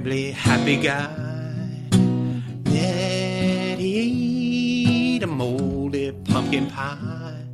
[0.00, 1.10] Terribly happy guy.
[2.64, 7.44] That he ate a moldy pumpkin pie.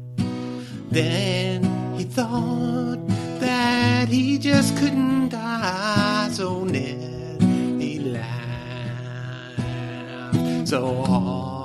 [0.88, 1.64] Then
[1.96, 3.00] he thought
[3.40, 6.28] that he just couldn't die.
[6.30, 7.42] So Ned,
[7.80, 9.58] he laughed
[10.68, 11.55] so hard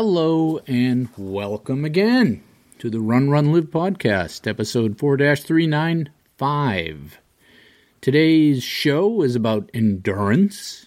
[0.00, 2.44] Hello and welcome again
[2.78, 7.18] to the Run Run Live podcast, episode 4 395.
[8.00, 10.86] Today's show is about endurance,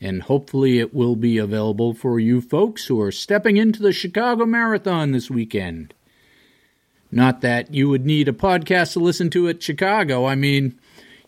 [0.00, 4.44] and hopefully it will be available for you folks who are stepping into the Chicago
[4.44, 5.94] Marathon this weekend.
[7.12, 10.26] Not that you would need a podcast to listen to at Chicago.
[10.26, 10.76] I mean,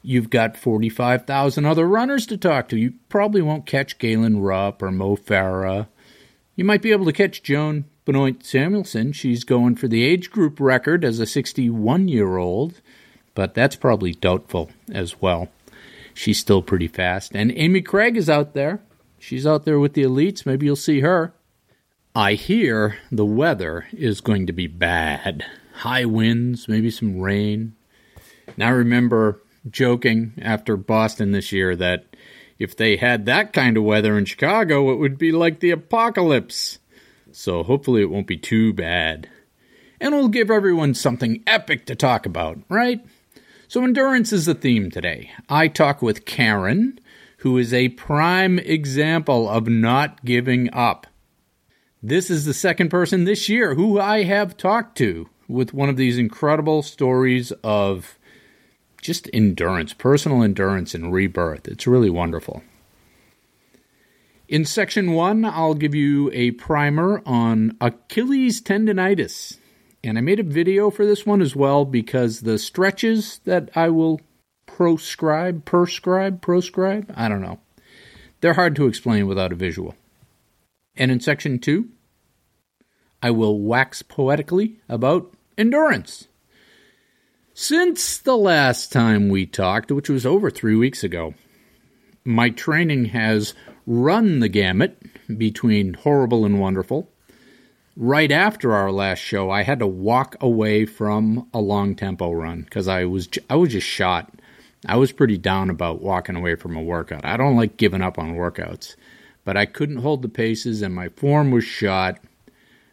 [0.03, 2.77] you've got 45,000 other runners to talk to.
[2.77, 5.87] You probably won't catch Galen Rupp or Mo Farah.
[6.61, 9.13] You might be able to catch Joan Benoit Samuelson.
[9.13, 12.83] She's going for the age group record as a 61 year old,
[13.35, 15.49] but that's probably doubtful as well.
[16.13, 17.35] She's still pretty fast.
[17.35, 18.83] And Amy Cragg is out there.
[19.19, 20.45] She's out there with the elites.
[20.45, 21.33] Maybe you'll see her.
[22.15, 25.47] I hear the weather is going to be bad.
[25.77, 27.75] High winds, maybe some rain.
[28.59, 29.41] Now, I remember
[29.71, 32.10] joking after Boston this year that
[32.61, 36.79] if they had that kind of weather in Chicago, it would be like the apocalypse.
[37.33, 39.31] So hopefully it won't be too bad.
[39.99, 43.01] And we'll give everyone something epic to talk about, right?
[43.67, 45.31] So endurance is the theme today.
[45.49, 47.01] I talk with Karen,
[47.39, 51.07] who is a prime example of not giving up.
[52.03, 55.97] This is the second person this year who I have talked to with one of
[55.97, 58.19] these incredible stories of
[59.01, 61.69] just endurance, personal endurance and rebirth.
[61.69, 62.63] It's really wonderful.
[64.49, 69.59] In section one, I'll give you a primer on Achilles tendonitis.
[70.03, 73.91] And I made a video for this one as well because the stretches that I
[73.91, 74.21] will
[74.67, 77.61] proscribe, prescribe, proscribe, I don't know.
[78.41, 79.95] They're hard to explain without a visual.
[80.97, 81.91] And in section two,
[83.23, 86.27] I will wax poetically about endurance.
[87.63, 91.35] Since the last time we talked, which was over three weeks ago,
[92.25, 93.53] my training has
[93.87, 94.97] run the gamut
[95.37, 97.11] between horrible and wonderful.
[97.99, 102.63] Right after our last show, I had to walk away from a long tempo run
[102.63, 104.33] because I was I was just shot.
[104.87, 107.27] I was pretty down about walking away from a workout.
[107.27, 108.97] I don't like giving up on workouts,
[109.45, 112.21] but I couldn't hold the paces and my form was shot.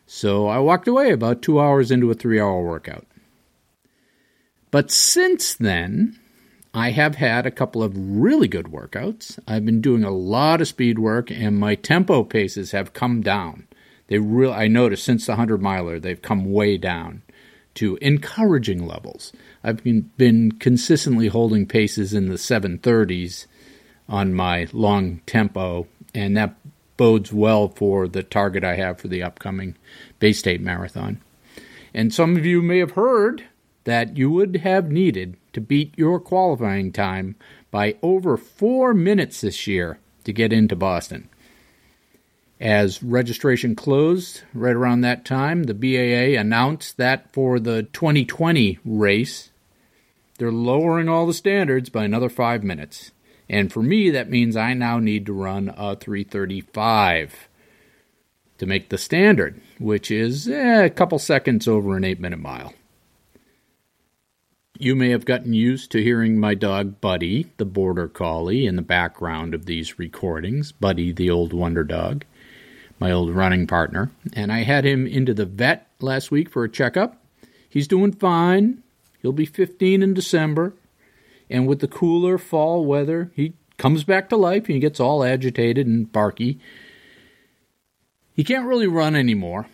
[0.06, 3.08] So I walked away about two hours into a three hour workout.
[4.72, 6.20] But since then,
[6.74, 9.40] I have had a couple of really good workouts.
[9.48, 13.68] I've been doing a lot of speed work, and my tempo paces have come down.
[14.08, 17.24] They real I noticed since the hundred miler, they've come way down
[17.76, 19.32] to encouraging levels.
[19.64, 23.46] I've been, been consistently holding paces in the 730s
[24.10, 26.56] on my long tempo, and that
[26.96, 29.78] bodes well for the target I have for the upcoming
[30.20, 31.22] Bay State Marathon.
[31.94, 33.46] And some of you may have heard
[33.88, 37.38] that you would have needed to beat your qualifying time
[37.72, 41.30] by over four minutes this year to get into Boston.
[42.60, 49.52] As registration closed right around that time, the BAA announced that for the 2020 race,
[50.38, 53.12] they're lowering all the standards by another five minutes.
[53.48, 57.48] And for me, that means I now need to run a 335
[58.58, 62.74] to make the standard, which is eh, a couple seconds over an eight minute mile.
[64.80, 68.84] You may have gotten used to hearing my dog Buddy, the border collie, in the
[68.84, 70.72] background of these recordings.
[70.72, 72.26] Buddy, the old wonder dog,
[73.00, 74.12] my old running partner.
[74.34, 77.20] And I had him into the vet last week for a checkup.
[77.68, 78.84] He's doing fine.
[79.24, 80.74] He'll be 15 in December.
[81.50, 85.24] And with the cooler fall weather, he comes back to life and he gets all
[85.24, 86.60] agitated and barky.
[88.36, 89.66] He can't really run anymore.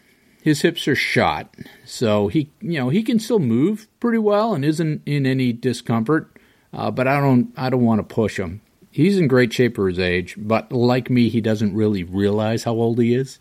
[0.43, 1.55] His hips are shot,
[1.85, 6.37] so he you know he can still move pretty well and isn't in any discomfort.
[6.73, 8.59] Uh, but I don't I don't want to push him.
[8.91, 12.73] He's in great shape for his age, but like me, he doesn't really realize how
[12.73, 13.39] old he is.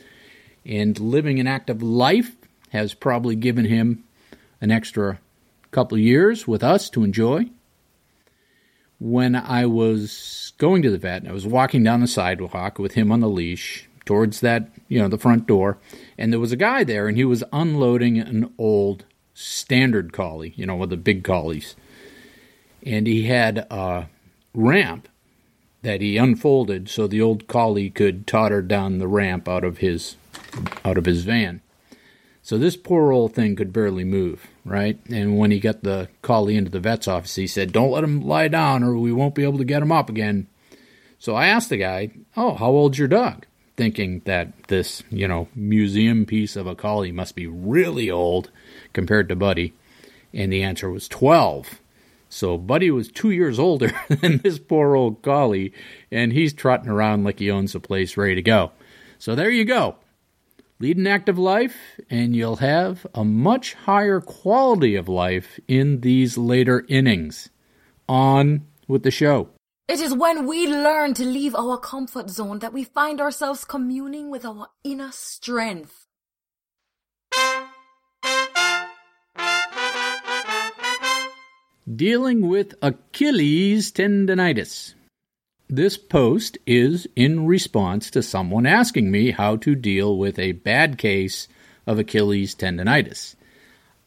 [0.65, 2.37] And living an active life
[2.69, 4.05] has probably given him
[4.61, 5.19] an extra
[5.73, 7.47] couple years with us to enjoy.
[9.01, 13.11] When I was going to the vet, I was walking down the sidewalk with him
[13.11, 15.79] on the leash towards that, you know, the front door,
[16.19, 19.05] and there was a guy there, and he was unloading an old
[19.35, 21.75] standard collie, you know, with the big collies.
[22.85, 24.09] And he had a
[24.55, 25.09] ramp
[25.83, 30.17] that he unfolded so the old collie could totter down the ramp out of his
[30.85, 31.61] out of his van.
[32.43, 34.99] So this poor old thing could barely move, right?
[35.09, 38.21] And when he got the collie into the vet's office, he said, "Don't let him
[38.21, 40.49] lie down, or we won't be able to get him up again."
[41.19, 43.47] So I asked the guy, "Oh, how old's your dog?"
[43.77, 48.51] Thinking that this, you know, museum piece of a collie must be really old
[48.93, 49.73] compared to Buddy,
[50.35, 51.81] and the answer was twelve.
[52.29, 55.73] So Buddy was two years older than this poor old collie,
[56.11, 58.73] and he's trotting around like he owns the place ready to go.
[59.19, 59.97] So there you go.
[60.79, 61.77] Lead an active life,
[62.11, 67.51] and you'll have a much higher quality of life in these later innings.
[68.09, 69.51] On with the show.
[69.93, 74.31] It is when we learn to leave our comfort zone that we find ourselves communing
[74.31, 76.07] with our inner strength.
[81.95, 84.95] Dealing with Achilles tendonitis.
[85.69, 90.97] This post is in response to someone asking me how to deal with a bad
[90.97, 91.49] case
[91.87, 93.35] of Achilles tendonitis.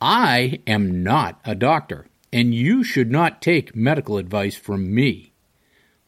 [0.02, 5.34] I am not a doctor, and you should not take medical advice from me.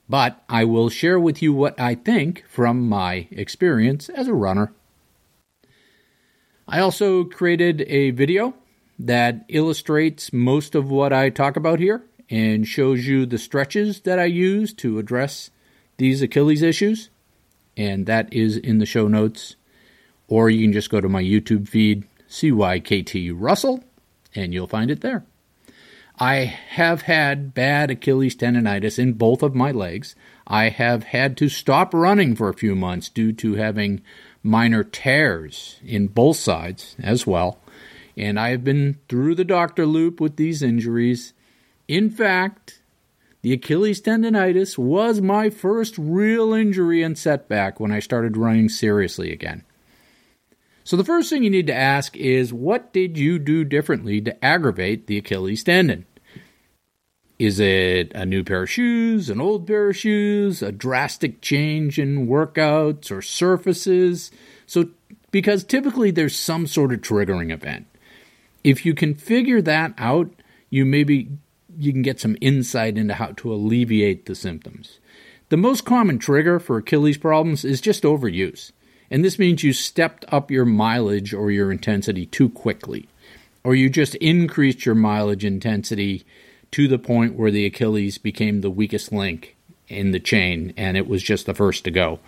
[0.09, 4.73] But I will share with you what I think from my experience as a runner.
[6.67, 8.53] I also created a video
[8.99, 14.19] that illustrates most of what I talk about here and shows you the stretches that
[14.19, 15.49] I use to address
[15.97, 17.09] these Achilles issues.
[17.75, 19.55] And that is in the show notes.
[20.27, 23.83] Or you can just go to my YouTube feed, CYKT Russell,
[24.35, 25.25] and you'll find it there.
[26.19, 26.35] I
[26.69, 30.15] have had bad Achilles tendonitis in both of my legs.
[30.47, 34.01] I have had to stop running for a few months due to having
[34.41, 37.59] minor tears in both sides as well
[38.17, 41.33] and I have been through the doctor loop with these injuries.
[41.87, 42.81] In fact,
[43.43, 49.31] the Achilles tendonitis was my first real injury and setback when I started running seriously
[49.31, 49.63] again.
[50.87, 54.45] So, the first thing you need to ask is what did you do differently to
[54.45, 56.05] aggravate the Achilles tendon?
[57.37, 61.99] Is it a new pair of shoes, an old pair of shoes, a drastic change
[61.99, 64.31] in workouts or surfaces?
[64.65, 64.91] So,
[65.29, 67.87] because typically there's some sort of triggering event.
[68.63, 70.31] If you can figure that out,
[70.69, 71.27] you maybe
[71.77, 75.01] you can get some insight into how to alleviate the symptoms.
[75.49, 78.71] The most common trigger for Achilles problems is just overuse.
[79.09, 83.07] And this means you stepped up your mileage or your intensity too quickly.
[83.63, 86.25] Or you just increased your mileage intensity
[86.71, 89.55] to the point where the Achilles became the weakest link
[89.87, 92.19] in the chain and it was just the first to go.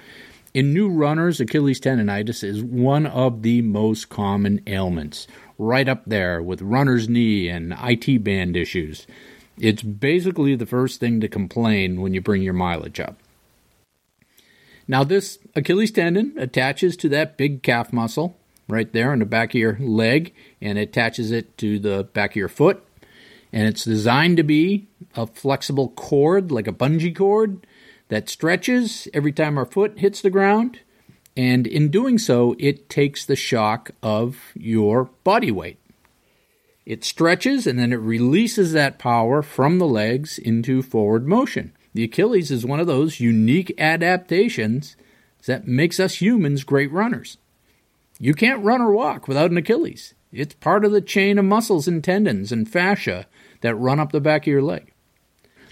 [0.53, 5.27] In new runners, Achilles tendonitis is one of the most common ailments
[5.59, 9.05] right up there with runner's knee and IT band issues.
[9.59, 13.17] It's basically the first thing to complain when you bring your mileage up.
[14.89, 18.35] Now, this Achilles tendon attaches to that big calf muscle
[18.67, 22.35] right there on the back of your leg and attaches it to the back of
[22.35, 22.83] your foot.
[23.53, 27.65] And it's designed to be a flexible cord, like a bungee cord,
[28.09, 30.79] that stretches every time our foot hits the ground
[31.39, 35.77] and in doing so, it takes the shock of your body weight.
[36.85, 41.71] It stretches and then it releases that power from the legs into forward motion.
[41.93, 44.95] The Achilles is one of those unique adaptations
[45.45, 47.37] that makes us humans great runners.
[48.19, 50.13] You can't run or walk without an Achilles.
[50.31, 53.27] It's part of the chain of muscles and tendons and fascia
[53.61, 54.93] that run up the back of your leg.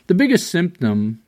[0.08, 1.22] The biggest symptom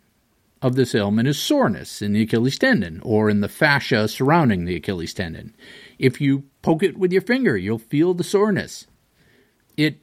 [0.62, 4.76] of this ailment is soreness in the Achilles tendon or in the fascia surrounding the
[4.76, 5.56] Achilles tendon.
[5.98, 8.88] If you poke it with your finger, you'll feel the soreness.
[9.78, 10.00] It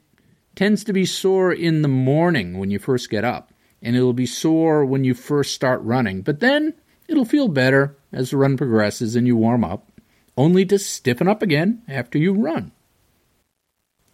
[0.55, 3.53] tends to be sore in the morning when you first get up,
[3.83, 6.75] and it'll be sore when you first start running, but then
[7.09, 9.89] it'll feel better as the run progresses and you warm up,
[10.37, 12.73] only to stiffen up again after you run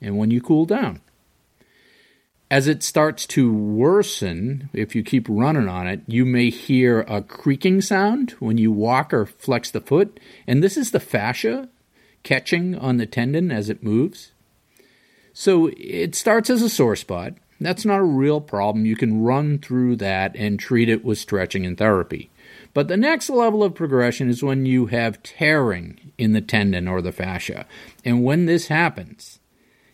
[0.00, 1.00] and when you cool down.
[2.50, 7.22] As it starts to worsen, if you keep running on it, you may hear a
[7.22, 10.20] creaking sound when you walk or flex the foot.
[10.46, 11.70] And this is the fascia
[12.22, 14.32] catching on the tendon as it moves.
[15.32, 17.32] So it starts as a sore spot.
[17.62, 18.86] That's not a real problem.
[18.86, 22.30] You can run through that and treat it with stretching and therapy.
[22.74, 27.02] But the next level of progression is when you have tearing in the tendon or
[27.02, 27.66] the fascia.
[28.04, 29.38] And when this happens,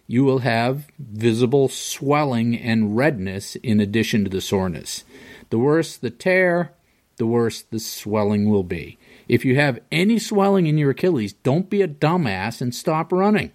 [0.07, 5.05] you will have visible swelling and redness in addition to the soreness.
[5.51, 6.73] The worse the tear,
[7.17, 8.99] the worse the swelling will be.
[9.29, 13.53] If you have any swelling in your Achilles, don't be a dumbass and stop running.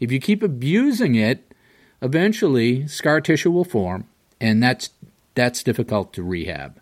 [0.00, 1.53] If you keep abusing it,
[2.04, 4.06] eventually scar tissue will form,
[4.40, 4.90] and that's
[5.34, 6.80] that's difficult to rehab.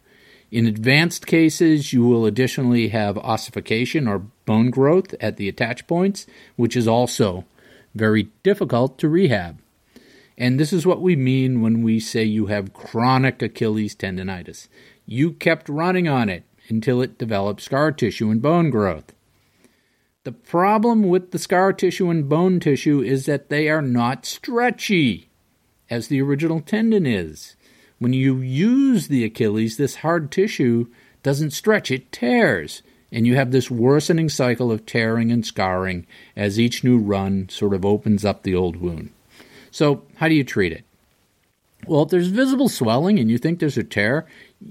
[0.50, 6.26] In advanced cases, you will additionally have ossification or bone growth at the attach points,
[6.56, 7.46] which is also
[7.94, 9.58] very difficult to rehab.
[10.36, 14.68] And this is what we mean when we say you have chronic Achilles tendonitis.
[15.06, 19.14] You kept running on it until it developed scar tissue and bone growth.
[20.24, 25.28] The problem with the scar tissue and bone tissue is that they are not stretchy,
[25.90, 27.56] as the original tendon is.
[27.98, 30.86] When you use the Achilles, this hard tissue
[31.24, 32.82] doesn't stretch, it tears.
[33.10, 37.74] And you have this worsening cycle of tearing and scarring as each new run sort
[37.74, 39.10] of opens up the old wound.
[39.72, 40.84] So, how do you treat it?
[41.86, 44.26] Well, if there's visible swelling and you think there's a tear,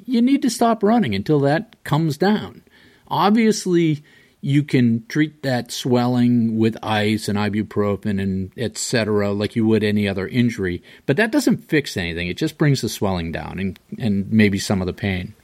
[0.06, 2.64] you need to stop running until that comes down.
[3.10, 4.02] Obviously,
[4.42, 10.08] you can treat that swelling with ice and ibuprofen and etc like you would any
[10.08, 12.28] other injury but that doesn't fix anything.
[12.28, 15.36] It just brings the swelling down and, and maybe some of the pain.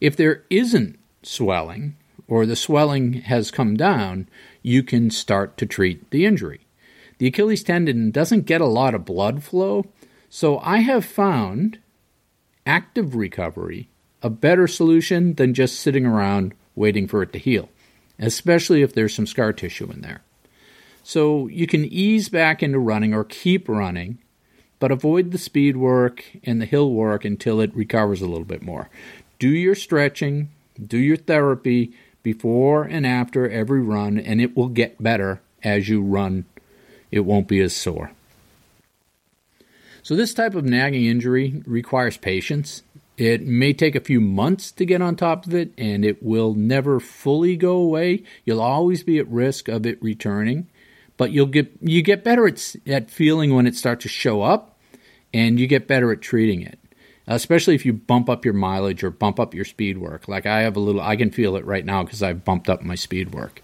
[0.00, 1.96] If there isn't swelling
[2.26, 4.28] or the swelling has come down
[4.62, 6.66] you can start to treat the injury.
[7.18, 9.86] The achilles tendon doesn't get a lot of blood flow
[10.28, 11.78] so i have found
[12.66, 13.88] active recovery
[14.22, 17.68] a better solution than just sitting around waiting for it to heal
[18.18, 20.22] especially if there's some scar tissue in there.
[21.02, 24.18] So you can ease back into running or keep running,
[24.78, 28.62] but avoid the speed work and the hill work until it recovers a little bit
[28.62, 28.90] more.
[29.38, 30.50] Do your stretching,
[30.84, 36.02] do your therapy before and after every run, and it will get better as you
[36.02, 36.44] run.
[37.10, 38.12] It won't be as sore.
[40.02, 42.82] So, this type of nagging injury requires patience
[43.18, 46.54] it may take a few months to get on top of it, and it will
[46.54, 48.22] never fully go away.
[48.44, 50.68] You'll always be at risk of it returning,
[51.16, 54.78] but you'll get you get better at at feeling when it starts to show up,
[55.34, 56.78] and you get better at treating it.
[57.26, 60.28] Especially if you bump up your mileage or bump up your speed work.
[60.28, 62.80] Like I have a little, I can feel it right now because I've bumped up
[62.80, 63.62] my speed work.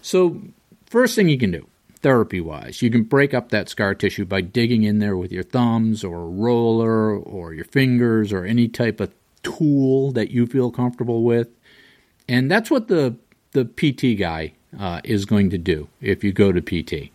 [0.00, 0.40] So,
[0.86, 1.67] first thing you can do
[2.02, 2.82] therapy wise.
[2.82, 6.22] You can break up that scar tissue by digging in there with your thumbs or
[6.22, 9.12] a roller or your fingers or any type of
[9.42, 11.48] tool that you feel comfortable with.
[12.28, 13.16] And that's what the,
[13.52, 17.10] the PT guy uh, is going to do if you go to PT.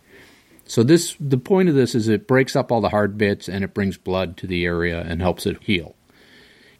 [0.66, 3.62] So this the point of this is it breaks up all the hard bits and
[3.62, 5.94] it brings blood to the area and helps it heal.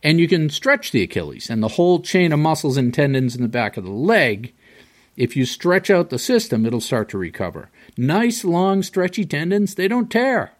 [0.02, 3.42] And you can stretch the Achilles and the whole chain of muscles and tendons in
[3.42, 4.52] the back of the leg.
[5.16, 7.70] If you stretch out the system, it'll start to recover.
[7.96, 10.52] Nice, long, stretchy tendons, they don't tear.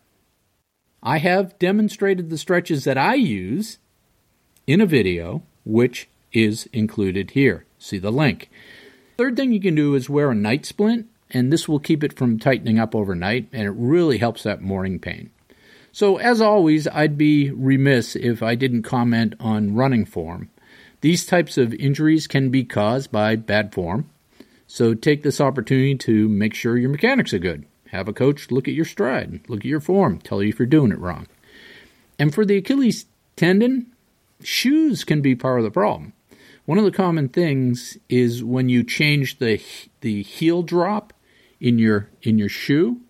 [1.03, 3.79] I have demonstrated the stretches that I use
[4.67, 7.67] in a video, which is included here.
[7.79, 8.49] See the link.
[9.17, 12.13] Third thing you can do is wear a night splint, and this will keep it
[12.13, 15.31] from tightening up overnight, and it really helps that morning pain.
[15.93, 20.51] So, as always, I'd be remiss if I didn't comment on running form.
[21.03, 24.11] These types of injuries can be caused by bad form,
[24.75, 27.65] so take this opportunity to make sure your mechanics are good.
[27.91, 30.67] Have a coach look at your stride, look at your form, tell you if you're
[30.67, 31.29] doing it wrong.
[32.19, 33.93] And for the Achilles tendon,
[34.43, 36.13] shoes can be part of the problem.
[36.65, 39.63] One of the common things is when you change the
[40.01, 41.13] the heel drop
[41.61, 43.01] in your in your shoe.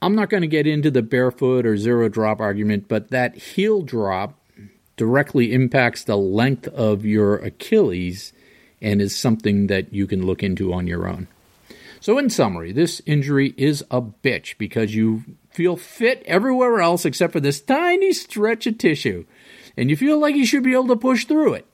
[0.00, 3.82] I'm not going to get into the barefoot or zero drop argument, but that heel
[3.82, 4.38] drop
[4.96, 8.32] directly impacts the length of your Achilles
[8.80, 11.28] and is something that you can look into on your own.
[12.00, 17.32] So, in summary, this injury is a bitch because you feel fit everywhere else except
[17.32, 19.26] for this tiny stretch of tissue,
[19.76, 21.66] and you feel like you should be able to push through it.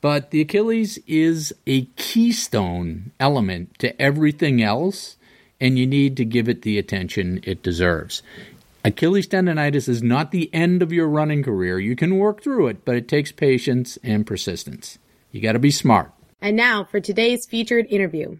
[0.00, 5.16] But the Achilles is a keystone element to everything else,
[5.60, 8.22] and you need to give it the attention it deserves.
[8.84, 11.78] Achilles tendonitis is not the end of your running career.
[11.78, 14.98] You can work through it, but it takes patience and persistence.
[15.32, 16.12] You got to be smart.
[16.44, 18.36] And now for today's featured interview.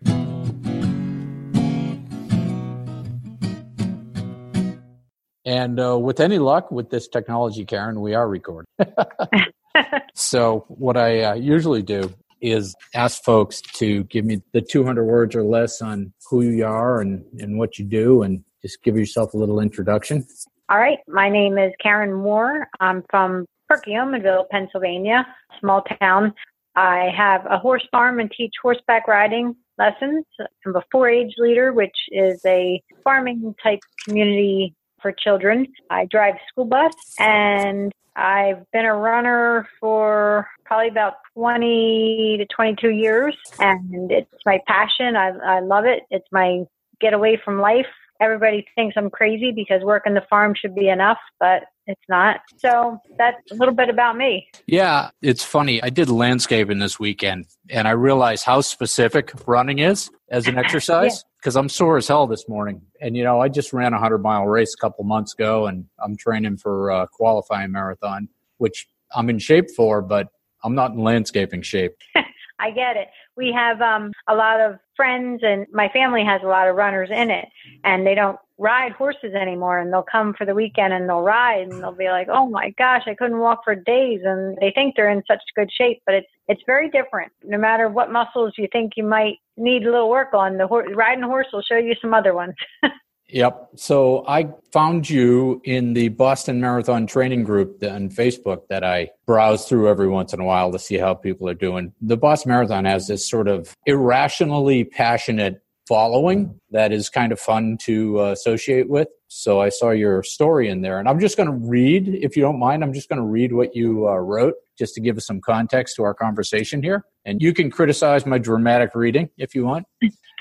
[5.47, 8.69] And uh, with any luck with this technology, Karen, we are recording.
[10.15, 15.35] so, what I uh, usually do is ask folks to give me the 200 words
[15.35, 19.33] or less on who you are and, and what you do, and just give yourself
[19.33, 20.27] a little introduction.
[20.69, 20.99] All right.
[21.09, 22.69] My name is Karen Moore.
[22.81, 25.27] I'm from Perkiomenville, Pennsylvania,
[25.59, 26.35] small town.
[26.77, 30.25] I have a horse farm and teach horseback riding lessons.
[30.67, 35.67] I'm a 4-H leader, which is a farming type community for children.
[35.91, 42.91] I drive school bus and I've been a runner for probably about 20 to 22
[42.91, 45.17] years and it's my passion.
[45.17, 46.05] I, I love it.
[46.11, 46.65] It's my
[47.01, 47.87] get away from life.
[48.25, 52.41] Everybody thinks I'm crazy because working the farm should be enough, but it's not.
[52.57, 54.49] So that's a little bit about me.
[54.67, 55.83] Yeah, it's funny.
[55.83, 61.23] I did landscaping this weekend and I realized how specific running is as an exercise
[61.39, 61.61] because yeah.
[61.61, 62.81] I'm sore as hell this morning.
[63.03, 65.85] And, you know, I just ran a 100 mile race a couple months ago and
[66.03, 70.29] I'm training for a qualifying marathon, which I'm in shape for, but
[70.65, 71.93] I'm not in landscaping shape.
[72.59, 73.09] I get it.
[73.37, 77.11] We have um, a lot of friends, and my family has a lot of runners
[77.13, 77.47] in it,
[77.83, 79.79] and they don't ride horses anymore.
[79.81, 82.71] And they'll come for the weekend and they'll ride, and they'll be like, "Oh my
[82.79, 86.15] gosh, I couldn't walk for days," and they think they're in such good shape, but
[86.15, 87.33] it's it's very different.
[87.43, 90.83] No matter what muscles you think you might need a little work on, the ho-
[90.95, 92.55] riding horse will show you some other ones.
[93.29, 93.71] Yep.
[93.77, 99.67] So I found you in the Boston Marathon training group on Facebook that I browse
[99.67, 101.93] through every once in a while to see how people are doing.
[102.01, 107.77] The Boston Marathon has this sort of irrationally passionate following that is kind of fun
[107.83, 109.09] to uh, associate with.
[109.29, 112.43] So I saw your story in there, and I'm just going to read, if you
[112.43, 115.27] don't mind, I'm just going to read what you uh, wrote just to give us
[115.27, 117.05] some context to our conversation here.
[117.25, 119.87] And you can criticize my dramatic reading if you want.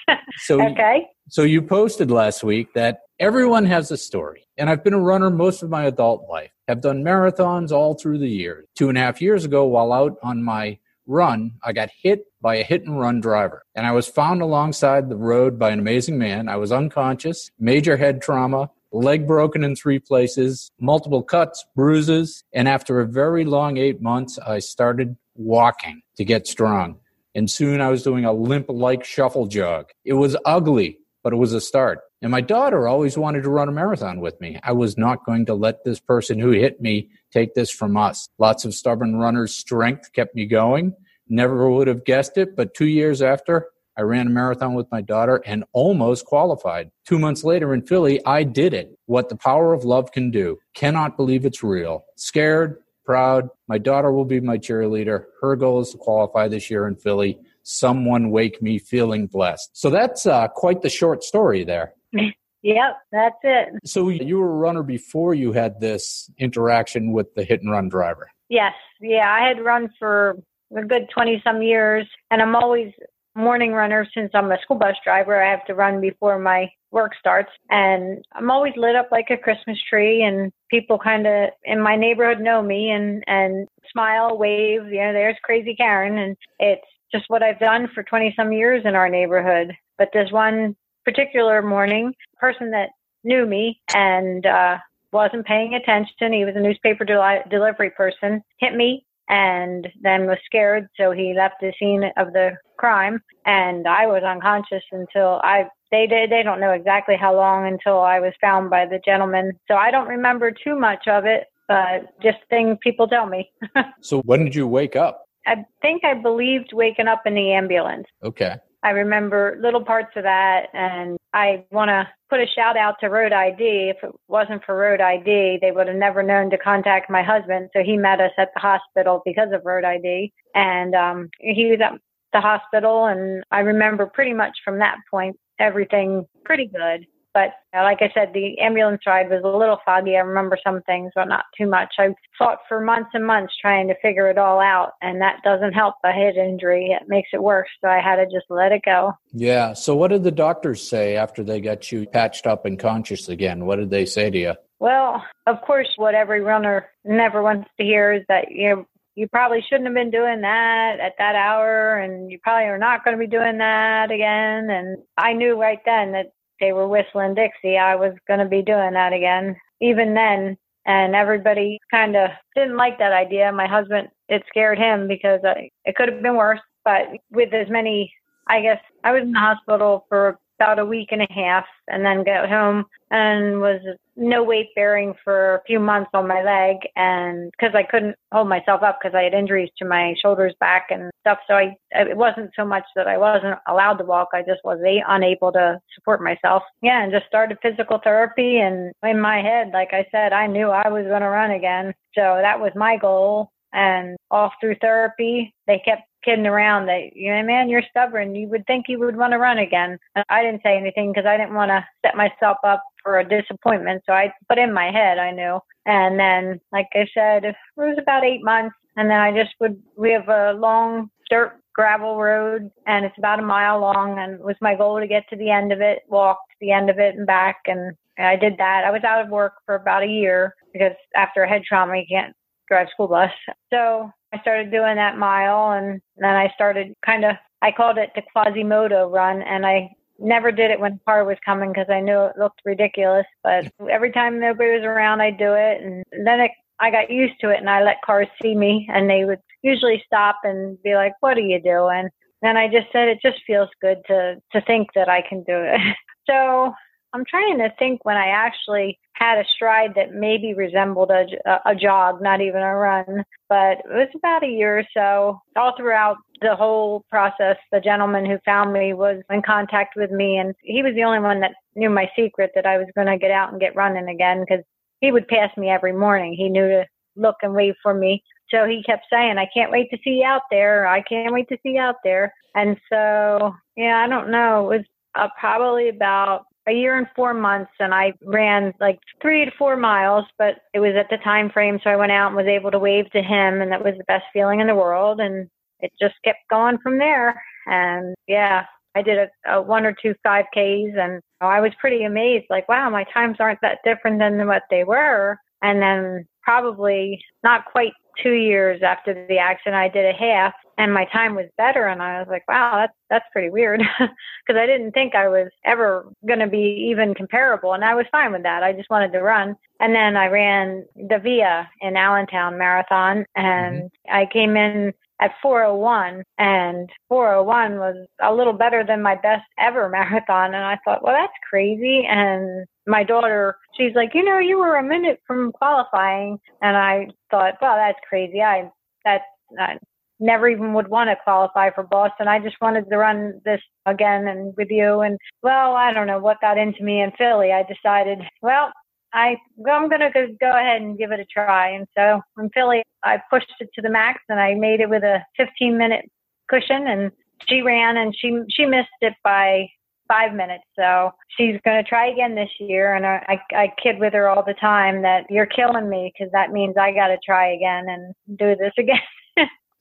[0.38, 1.08] So okay.
[1.30, 4.48] So you posted last week that everyone has a story.
[4.58, 6.52] And I've been a runner most of my adult life.
[6.68, 8.66] Have done marathons all through the years.
[8.76, 12.56] Two and a half years ago, while out on my run, I got hit by
[12.56, 13.64] a hit and run driver.
[13.76, 16.50] And I was found alongside the road by an amazing man.
[16.50, 22.44] I was unconscious, major head trauma, leg broken in three places, multiple cuts, bruises.
[22.54, 27.00] And after a very long eight months, I started walking to get strong
[27.36, 29.90] and soon I was doing a limp like shuffle jog.
[30.06, 32.00] It was ugly, but it was a start.
[32.22, 34.60] And my daughter always wanted to run a marathon with me.
[34.64, 38.30] I was not going to let this person who hit me take this from us.
[38.40, 40.94] Lots of stubborn runners' strength kept me going.
[41.28, 43.68] Never would have guessed it, but two years after,
[43.98, 46.90] I ran a marathon with my daughter and almost qualified.
[47.06, 48.98] Two months later in Philly, I did it.
[49.06, 50.58] What the power of love can do.
[50.74, 52.06] Cannot believe it's real.
[52.16, 53.50] Scared, proud.
[53.68, 55.26] My daughter will be my cheerleader.
[55.42, 57.40] Her goal is to qualify this year in Philly.
[57.64, 59.70] Someone wake me feeling blessed.
[59.74, 61.94] So that's uh, quite the short story there.
[62.64, 63.70] Yep, that's it.
[63.84, 67.90] So you were a runner before you had this interaction with the hit and run
[67.90, 68.32] driver.
[68.48, 70.38] Yes, yeah, I had run for
[70.76, 72.94] a good 20 some years and I'm always
[73.36, 75.44] morning runner since I'm a school bus driver.
[75.44, 79.38] I have to run before my work starts and I'm always lit up like a
[79.38, 84.86] Christmas tree and people kind of in my neighborhood know me and and smile, wave,
[84.86, 88.84] you know, there's crazy Karen and it's just what I've done for 20 some years
[88.86, 89.74] in our neighborhood.
[89.98, 92.90] But there's one particular morning, person that
[93.24, 94.78] knew me and uh
[95.12, 96.34] wasn't paying attention.
[96.34, 101.34] He was a newspaper del- delivery person, hit me and then was scared so he
[101.36, 106.42] left the scene of the crime and I was unconscious until I they did they
[106.42, 109.54] don't know exactly how long until I was found by the gentleman.
[109.68, 113.52] So I don't remember too much of it, but just things people tell me.
[114.02, 115.26] so when did you wake up?
[115.46, 118.08] I think I believed waking up in the ambulance.
[118.24, 118.56] Okay.
[118.82, 123.08] I remember little parts of that, and I want to put a shout out to
[123.08, 123.92] Road ID.
[123.96, 127.70] If it wasn't for Road ID, they would have never known to contact my husband.
[127.74, 131.80] So he met us at the hospital because of Road ID, and um, he was
[131.82, 131.98] at
[132.34, 137.08] the hospital, and I remember pretty much from that point everything pretty good.
[137.34, 140.16] But uh, like I said, the ambulance ride was a little foggy.
[140.16, 141.92] I remember some things, but not too much.
[141.98, 145.74] I fought for months and months trying to figure it all out, and that doesn't
[145.74, 146.92] help a head injury.
[146.92, 147.70] It makes it worse.
[147.82, 149.14] So I had to just let it go.
[149.32, 149.74] Yeah.
[149.74, 153.66] So what did the doctors say after they got you patched up and conscious again?
[153.66, 154.54] What did they say to you?
[154.80, 158.86] Well, of course, what every runner never wants to hear is that you know
[159.16, 163.04] you probably shouldn't have been doing that at that hour and you probably are not
[163.04, 164.70] going to be doing that again.
[164.70, 168.62] And i knew right then that they were whistling dixie i was going to be
[168.62, 170.58] doing that again even then.
[170.86, 173.54] And everybody kind of didn't like that idea.
[173.54, 175.54] My husband it scared him because uh,
[175.86, 178.14] it could have been worse but with as many
[178.48, 182.06] i guess i was in the hospital for about a week and a half and
[182.06, 183.82] then got home and was
[184.16, 188.48] no weight bearing for a few months on my leg and because I couldn't hold
[188.48, 191.40] myself up because I had injuries to my shoulders back and stuff.
[191.48, 194.30] So I it wasn't so much that I wasn't allowed to walk.
[194.34, 196.64] I just was unable to support myself.
[196.82, 200.70] Yeah and just started physical therapy and in my head like I said I knew
[200.70, 201.94] I was going to run again.
[202.16, 203.50] So that was my goal.
[203.74, 208.36] And all through therapy they kept kidding around that you know man you're stubborn.
[208.36, 209.98] You would think you would want to run again.
[210.16, 213.28] And i didn't say anything because i didn't want to set myself up for a
[213.28, 214.04] disappointment.
[214.06, 215.60] So i put in my head i knew.
[215.86, 218.76] And then like i said it was about eight months.
[218.96, 223.40] And then i just would we have a long dirt gravel road and it's about
[223.40, 226.04] a mile long and it was my goal to get to the end of it
[226.08, 227.58] walk to the end of it and back.
[227.66, 228.84] And I did that.
[228.86, 232.06] I was out of work for about a year because after a head trauma, you
[232.10, 232.36] can't
[232.68, 233.32] drive school bus.
[233.72, 238.10] So I started doing that mile and then I started kind of, I called it
[238.16, 242.20] the Quasimodo run and I never did it when car was coming because I knew
[242.20, 243.26] it looked ridiculous.
[243.44, 245.82] But every time nobody was around, I'd do it.
[245.84, 249.08] And then it, I got used to it and I let cars see me and
[249.08, 252.10] they would usually stop and be like, what are you doing?
[252.42, 255.56] And I just said, it just feels good to, to think that I can do
[255.56, 255.80] it.
[256.30, 256.74] so
[257.14, 261.26] I'm trying to think when I actually had a stride that maybe resembled a,
[261.66, 265.40] a jog, not even a run, but it was about a year or so.
[265.56, 270.38] All throughout the whole process, the gentleman who found me was in contact with me,
[270.38, 273.18] and he was the only one that knew my secret that I was going to
[273.18, 274.64] get out and get running again because
[275.00, 276.34] he would pass me every morning.
[276.34, 278.24] He knew to look and wait for me.
[278.50, 280.88] So he kept saying, I can't wait to see you out there.
[280.88, 282.34] I can't wait to see you out there.
[282.56, 284.72] And so, yeah, I don't know.
[284.72, 289.46] It was uh, probably about a year and four months and I ran like three
[289.46, 291.80] to four miles, but it was at the time frame.
[291.84, 294.06] So I went out and was able to wave to him and that was the
[294.06, 295.20] best feeling in the world.
[295.20, 295.50] And
[295.80, 297.42] it just kept going from there.
[297.66, 302.06] And yeah, I did a, a one or two 5Ks and oh, I was pretty
[302.06, 302.46] amazed.
[302.50, 305.38] Like, wow, my times aren't that different than what they were.
[305.62, 310.94] And then probably not quite two years after the accident, I did a half and
[310.94, 311.88] my time was better.
[311.88, 315.50] And I was like, wow, that's, that's pretty weird because I didn't think I was
[315.66, 317.74] ever going to be even comparable.
[317.74, 318.64] And I was fine with that.
[318.64, 319.56] I just wanted to run.
[319.80, 324.16] And then I ran the VIA in Allentown Marathon and mm-hmm.
[324.16, 329.90] I came in at 401 and 401 was a little better than my best ever
[329.90, 334.58] marathon and I thought well that's crazy and my daughter she's like you know you
[334.58, 338.70] were a minute from qualifying and I thought well that's crazy I
[339.06, 339.24] that's
[339.60, 339.78] I
[340.20, 344.28] never even would want to qualify for Boston I just wanted to run this again
[344.28, 347.64] and with you and well I don't know what got into me in Philly I
[347.64, 348.72] decided well
[349.14, 351.70] I I'm gonna go, go ahead and give it a try.
[351.70, 355.04] And so in Philly, I pushed it to the max, and I made it with
[355.04, 356.06] a 15 minute
[356.50, 356.88] cushion.
[356.88, 357.12] And
[357.48, 359.68] she ran, and she she missed it by
[360.08, 360.64] five minutes.
[360.76, 362.96] So she's going to try again this year.
[362.96, 366.32] And I, I, I kid with her all the time that you're killing me because
[366.34, 369.00] that means I got to try again and do this again.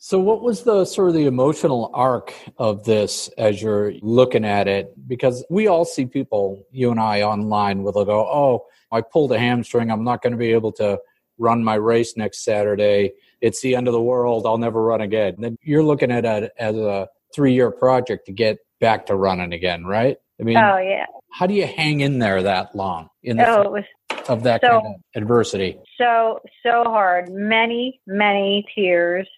[0.04, 4.66] So, what was the sort of the emotional arc of this as you're looking at
[4.66, 4.92] it?
[5.06, 9.38] Because we all see people, you and I, online will go, "Oh, I pulled a
[9.38, 9.92] hamstring.
[9.92, 10.98] I'm not going to be able to
[11.38, 13.12] run my race next Saturday.
[13.40, 14.44] It's the end of the world.
[14.44, 15.34] I'll never run again.
[15.34, 19.14] And then you're looking at it as a three year project to get back to
[19.14, 20.16] running again, right?
[20.40, 21.06] I mean, oh yeah.
[21.30, 23.84] How do you hang in there that long in the oh, was
[24.28, 25.78] of that so, kind of adversity?
[25.96, 27.30] So so hard.
[27.30, 29.28] Many many tears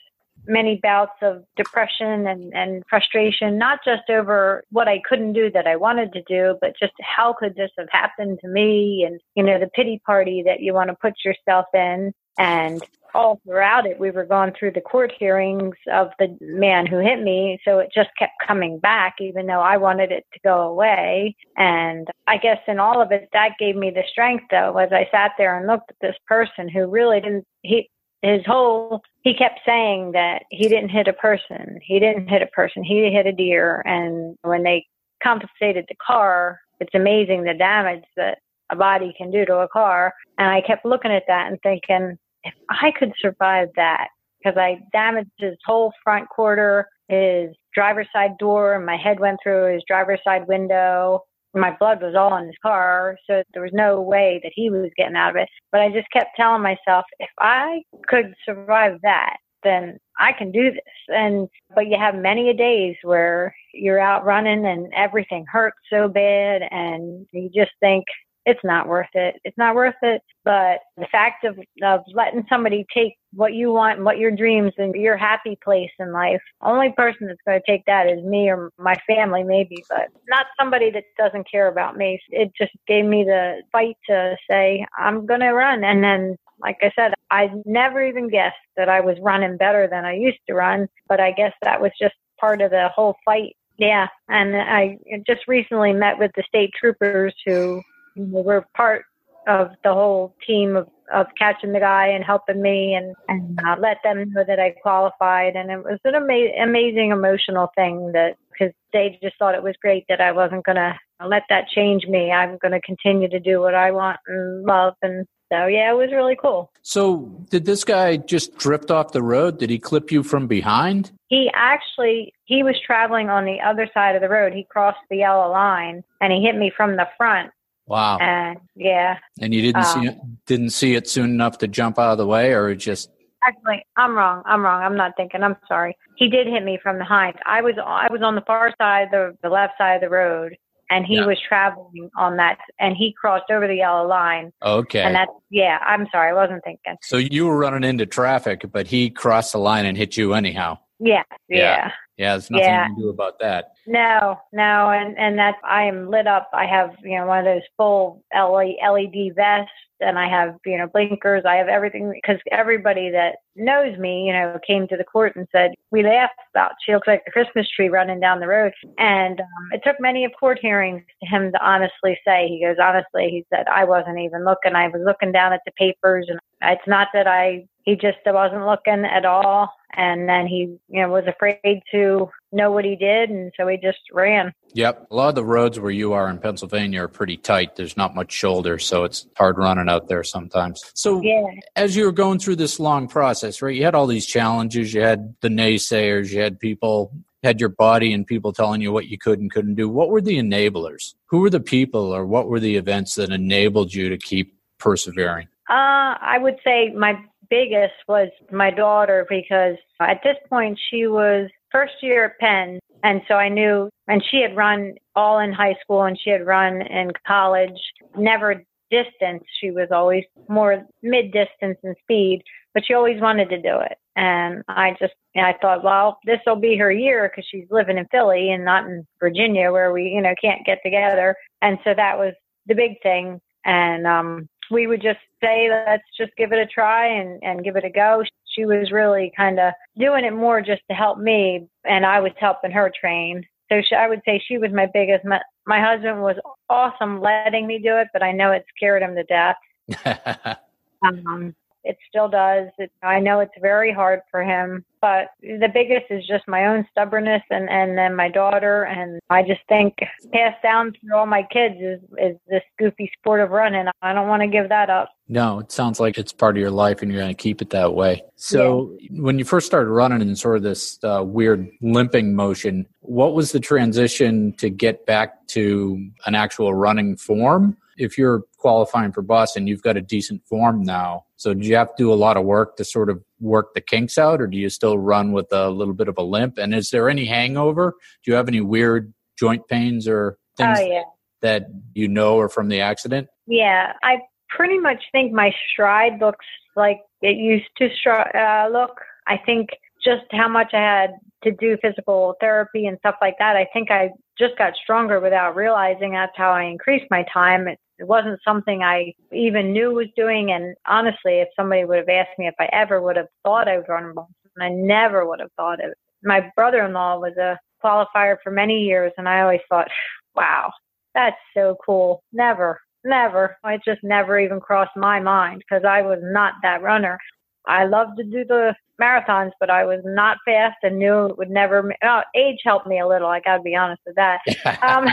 [0.47, 5.67] many bouts of depression and, and frustration, not just over what I couldn't do that
[5.67, 9.05] I wanted to do, but just how could this have happened to me?
[9.07, 12.13] And, you know, the pity party that you want to put yourself in.
[12.37, 12.83] And
[13.15, 17.23] all throughout it, we were going through the court hearings of the man who hit
[17.23, 17.59] me.
[17.65, 21.37] So it just kept coming back, even though I wanted it to go away.
[21.57, 25.09] And I guess in all of it, that gave me the strength, though, as I
[25.13, 27.89] sat there and looked at this person who really didn't, he,
[28.25, 31.79] his whole he kept saying that he didn't hit a person.
[31.83, 32.83] He didn't hit a person.
[32.83, 33.83] He hit a deer.
[33.85, 34.87] And when they
[35.23, 38.39] confiscated the car it's amazing the damage that
[38.71, 40.13] a body can do to a car.
[40.39, 44.09] And i kept looking at that and thinking if i could survive that
[44.39, 49.39] because i damaged his whole front quarter his driver's side door and my head went
[49.43, 51.21] through his driver's side window
[51.55, 54.91] my blood was all in his car, so there was no way that he was
[54.97, 55.49] getting out of it.
[55.73, 60.71] But I just kept telling myself, if I could survive that, then I can do
[60.71, 60.81] this.
[61.09, 66.09] And but you have many a days where you're out running and everything hurts so
[66.09, 68.05] bad, and you just think,
[68.47, 69.37] it's not worth it.
[69.45, 70.23] It's not worth it.
[70.45, 74.73] But the fact of, of letting somebody take what you want and what your dreams
[74.79, 78.51] and your happy place in life, only person that's going to take that is me
[78.51, 82.21] or my family, maybe, but not somebody that doesn't care about me.
[82.31, 85.83] It just gave me the fight to say, I'm going to run.
[85.85, 90.05] And then like I said, I never even guessed that I was running better than
[90.05, 93.57] I used to run, but I guess that was just part of the whole fight.
[93.77, 94.07] Yeah.
[94.29, 97.83] And I just recently met with the state troopers who
[98.17, 99.05] were part
[99.47, 103.77] of the whole team of, of catching the guy and helping me and, and uh,
[103.79, 105.55] let them know that I qualified.
[105.55, 109.75] And it was an ama- amazing emotional thing that because they just thought it was
[109.81, 110.95] great that I wasn't going to
[111.27, 112.31] let that change me.
[112.31, 114.95] I'm going to continue to do what I want and love.
[115.03, 116.71] And so, yeah, it was really cool.
[116.83, 119.59] So, did this guy just drift off the road?
[119.59, 121.13] Did he clip you from behind?
[121.29, 124.53] He actually he was traveling on the other side of the road.
[124.53, 127.51] He crossed the yellow line and he hit me from the front.
[127.87, 128.19] Wow.
[128.19, 129.19] And yeah.
[129.41, 132.19] And you didn't um, see it didn't see it soon enough to jump out of
[132.19, 133.11] the way or just
[133.47, 134.43] Actually, I'm wrong.
[134.47, 134.83] I'm wrong.
[134.83, 135.43] I'm not thinking.
[135.43, 135.97] I'm sorry.
[136.17, 137.35] He did hit me from behind.
[137.47, 140.57] I was I was on the far side, the the left side of the road,
[140.91, 141.27] and he yeah.
[141.27, 144.51] was traveling on that, and he crossed over the yellow line.
[144.63, 145.03] Okay.
[145.03, 145.79] And that's yeah.
[145.87, 146.31] I'm sorry.
[146.31, 146.97] I wasn't thinking.
[147.03, 150.79] So you were running into traffic, but he crossed the line and hit you anyhow.
[151.05, 151.23] Yeah.
[151.49, 151.59] Yeah.
[151.59, 151.91] Yeah.
[152.17, 152.89] yeah there's nothing yeah.
[152.89, 153.73] you can do about that.
[153.87, 156.49] No, no, and and that's I am lit up.
[156.55, 160.87] I have you know one of those full LED vests and I have, you know,
[160.87, 161.45] blinkers.
[161.47, 165.47] I have everything because everybody that knows me, you know, came to the court and
[165.53, 168.73] said, we laughed about, she looks like a Christmas tree running down the road.
[168.99, 172.77] And um, it took many of court hearings to him to honestly say, he goes,
[172.83, 174.75] honestly, he said, I wasn't even looking.
[174.75, 178.67] I was looking down at the papers and it's not that I, he just wasn't
[178.67, 179.73] looking at all.
[179.97, 183.31] And then he, you know, was afraid to know what he did.
[183.31, 184.53] And so he just ran.
[184.75, 185.09] Yep.
[185.11, 187.77] A lot of the roads where you are in Pennsylvania are pretty tight.
[187.77, 188.79] There's not much shoulder.
[188.79, 190.83] So it's hard running out there sometimes.
[190.95, 191.45] So yeah.
[191.77, 194.93] as you were going through this long process, right, you had all these challenges.
[194.95, 197.13] You had the naysayers, you had people
[197.45, 199.89] had your body and people telling you what you could and couldn't do.
[199.89, 201.15] What were the enablers?
[201.27, 205.49] Who were the people or what were the events that enabled you to keep persevering?
[205.69, 207.19] Uh, I would say my
[207.51, 212.79] biggest was my daughter because at this point she was first year at Penn.
[213.03, 216.47] And so I knew, and she had run all in high school and she had
[216.47, 217.79] run in college,
[218.17, 219.45] never distance.
[219.61, 223.99] She was always more mid distance and speed, but she always wanted to do it.
[224.17, 227.99] And I just, and I thought, well, this will be her year because she's living
[227.99, 231.35] in Philly and not in Virginia where we, you know, can't get together.
[231.61, 232.35] And so that was
[232.67, 233.41] the big thing.
[233.65, 237.77] And, um, we would just say, let's just give it a try and, and give
[237.77, 238.23] it a go.
[238.55, 242.33] She was really kind of doing it more just to help me, and I was
[242.39, 243.45] helping her train.
[243.71, 245.25] So she, I would say she was my biggest.
[245.25, 246.37] My, my husband was
[246.69, 250.57] awesome letting me do it, but I know it scared him to death.
[251.03, 252.69] um, it still does.
[252.79, 256.87] It, I know it's very hard for him, but the biggest is just my own
[256.91, 258.85] stubbornness and, and then my daughter.
[258.85, 259.95] And I just think
[260.33, 263.87] passed down through all my kids is, is this goofy sport of running.
[264.01, 265.11] I don't want to give that up.
[265.29, 267.71] No, it sounds like it's part of your life and you're going to keep it
[267.71, 268.23] that way.
[268.37, 269.23] So yeah.
[269.23, 273.53] when you first started running in sort of this uh, weird limping motion, what was
[273.53, 277.77] the transition to get back to an actual running form?
[277.97, 281.25] If you're qualifying for Boston, and you've got a decent form now.
[281.37, 283.81] So do you have to do a lot of work to sort of work the
[283.81, 286.59] kinks out, or do you still run with a little bit of a limp?
[286.59, 287.95] And is there any hangover?
[288.25, 291.03] Do you have any weird joint pains or things oh, yeah.
[291.43, 293.29] that you know are from the accident?
[293.47, 299.01] Yeah, I pretty much think my stride looks like it used to uh, look.
[299.27, 299.71] I think
[300.05, 301.11] just how much I had
[301.45, 303.57] to do physical therapy and stuff like that.
[303.57, 307.69] I think I just got stronger without realizing that's how I increased my time.
[307.69, 310.53] It, it wasn't something I even knew was doing.
[310.53, 313.79] And honestly, if somebody would have asked me if I ever would have thought I
[313.79, 315.97] would run Boston, I never would have thought it.
[316.23, 319.89] My brother-in-law was a qualifier for many years, and I always thought,
[320.37, 320.71] wow,
[321.15, 322.23] that's so cool.
[322.31, 323.57] Never, never.
[323.65, 327.19] It just never even crossed my mind because I was not that runner.
[327.67, 331.51] I love to do the marathons, but I was not fast and knew it would
[331.51, 331.93] never.
[332.03, 333.29] Oh, age helped me a little.
[333.29, 334.41] I got to be honest with that.
[334.83, 335.07] Um,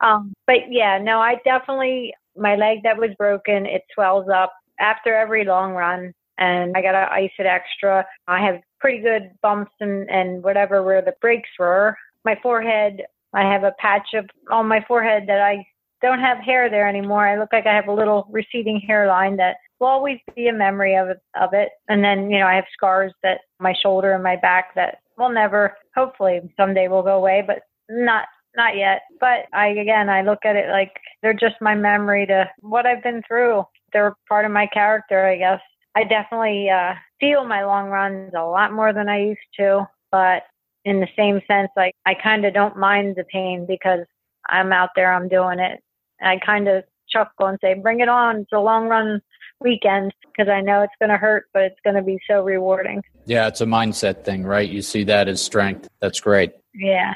[0.00, 3.66] um, but yeah, no, I definitely my leg that was broken.
[3.66, 8.06] It swells up after every long run, and I got to ice it extra.
[8.26, 11.96] I have pretty good bumps and and whatever where the breaks were.
[12.24, 13.02] My forehead,
[13.34, 15.64] I have a patch of on my forehead that I
[16.02, 17.26] don't have hair there anymore.
[17.26, 20.96] I look like I have a little receding hairline that will always be a memory
[20.96, 21.70] of it, of it.
[21.88, 25.30] And then, you know, I have scars that my shoulder and my back that will
[25.30, 29.02] never, hopefully someday will go away, but not not yet.
[29.20, 33.02] But I again, I look at it like they're just my memory to what I've
[33.02, 33.64] been through.
[33.92, 35.60] They're part of my character, I guess.
[35.94, 40.42] I definitely uh, feel my long runs a lot more than I used to, but
[40.84, 44.06] in the same sense, like I kind of don't mind the pain because
[44.48, 45.80] I'm out there, I'm doing it.
[46.20, 48.40] I kind of chuckle and say, "Bring it on!
[48.40, 49.20] It's a long run
[49.60, 53.02] weekend because I know it's going to hurt, but it's going to be so rewarding."
[53.24, 54.68] Yeah, it's a mindset thing, right?
[54.68, 55.88] You see that as strength.
[56.00, 56.52] That's great.
[56.74, 57.14] Yeah.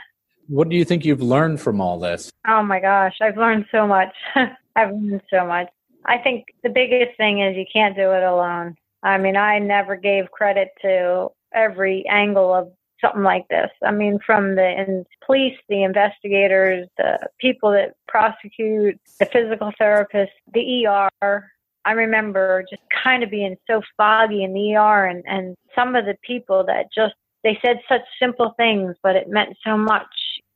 [0.49, 2.31] What do you think you've learned from all this?
[2.49, 4.13] Oh my gosh, I've learned so much.
[4.77, 5.69] I've learned so much.
[6.07, 8.77] I think the biggest thing is you can't do it alone.
[9.03, 13.71] I mean, I never gave credit to every angle of something like this.
[13.85, 20.29] I mean, from the in police, the investigators, the people that prosecute, the physical therapists,
[20.53, 21.51] the ER.
[21.91, 26.05] I remember just kind of being so foggy in the ER and, and some of
[26.05, 30.07] the people that just, they said such simple things, but it meant so much.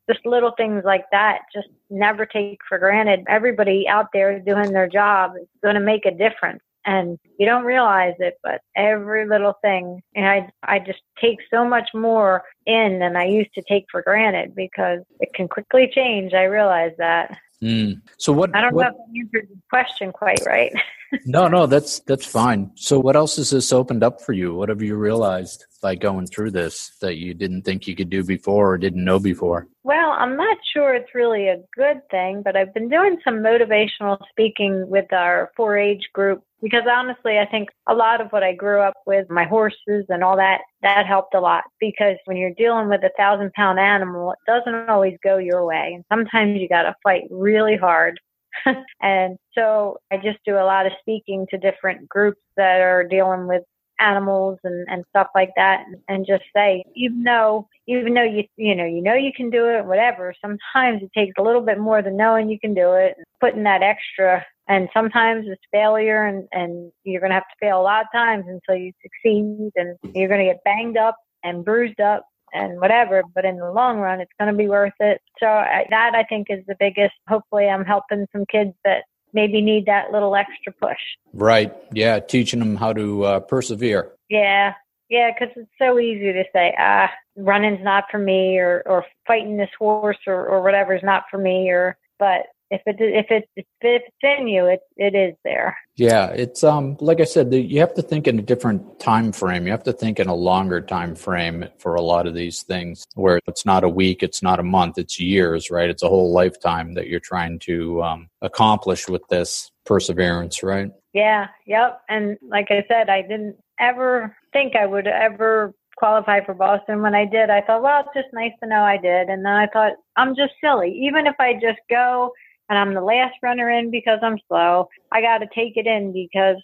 [0.09, 3.25] Just little things like that, just never take for granted.
[3.29, 7.65] Everybody out there doing their job is going to make a difference and you don't
[7.65, 13.01] realize it, but every little thing, and I, I just take so much more in
[13.01, 16.33] than I used to take for granted because it can quickly change.
[16.33, 17.37] I realize that.
[17.65, 18.03] Mm.
[18.19, 18.55] So what?
[18.55, 20.73] I don't what, know if I answered the question quite right.
[21.25, 22.71] no, no, that's that's fine.
[22.75, 24.55] So what else has this opened up for you?
[24.55, 28.25] What have you realized by going through this that you didn't think you could do
[28.25, 29.69] before or didn't know before?
[29.83, 34.17] Well, I'm not sure it's really a good thing, but I've been doing some motivational
[34.31, 38.81] speaking with our 4-H group because honestly, I think a lot of what I grew
[38.81, 42.89] up with, my horses and all that, that helped a lot because when you're dealing
[42.89, 45.93] with a thousand pound animal, it doesn't always go your way.
[45.95, 48.19] And sometimes you got to fight really hard.
[49.03, 53.47] and so I just do a lot of speaking to different groups that are dealing
[53.47, 53.65] with
[54.01, 58.75] animals and, and stuff like that and, just say even though even though you you
[58.75, 62.01] know you know you can do it whatever sometimes it takes a little bit more
[62.01, 64.45] than knowing you can do it putting that extra.
[64.69, 68.13] And sometimes it's failure and and you're going to have to fail a lot of
[68.13, 72.81] times until you succeed and you're going to get banged up and bruised up and
[72.81, 73.23] whatever.
[73.35, 75.21] But in the long run it's going to be worth it.
[75.39, 79.05] So I, that i think is the biggest hopefully i'm helping some kids that
[79.35, 80.99] maybe need that little extra push.
[81.33, 81.75] Right.
[81.93, 84.13] Yeah teaching them how to uh, persevere.
[84.31, 84.75] Yeah.
[85.11, 89.57] Yeah because it's so easy to say ah running's not for me or or fighting
[89.57, 93.67] this horse or or whatever's not for me or but if it if it if
[93.81, 95.77] it's in you, it it is there.
[95.97, 99.67] Yeah, it's um like I said, you have to think in a different time frame.
[99.67, 103.07] You have to think in a longer time frame for a lot of these things,
[103.15, 105.89] where it's not a week, it's not a month, it's years, right?
[105.89, 110.91] It's a whole lifetime that you're trying to um, accomplish with this perseverance, right?
[111.13, 112.01] Yeah, yep.
[112.09, 117.03] And like I said, I didn't ever think I would ever qualify for Boston.
[117.03, 119.29] When I did, I thought, well, it's just nice to know I did.
[119.29, 120.91] And then I thought, I'm just silly.
[121.07, 122.33] Even if I just go
[122.69, 124.89] and I'm the last runner in because I'm slow.
[125.13, 126.57] I got to take it in because